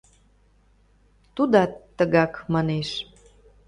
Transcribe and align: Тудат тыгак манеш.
Тудат 1.35 1.71
тыгак 1.97 2.33
манеш. 2.53 2.89